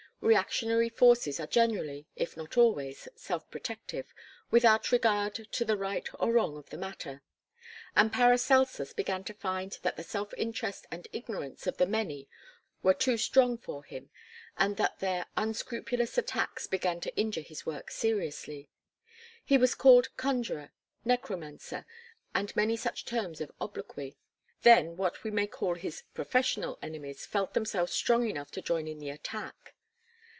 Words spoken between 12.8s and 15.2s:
were too strong for him, and that